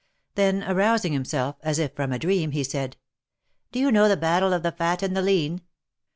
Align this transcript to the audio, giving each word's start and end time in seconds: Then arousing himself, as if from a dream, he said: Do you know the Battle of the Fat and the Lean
Then 0.33 0.63
arousing 0.63 1.13
himself, 1.13 1.57
as 1.61 1.77
if 1.77 1.93
from 1.95 2.11
a 2.11 2.17
dream, 2.17 2.53
he 2.53 2.63
said: 2.63 2.97
Do 3.71 3.77
you 3.77 3.91
know 3.91 4.09
the 4.09 4.17
Battle 4.17 4.51
of 4.51 4.63
the 4.63 4.71
Fat 4.71 5.03
and 5.03 5.15
the 5.15 5.21
Lean 5.21 5.61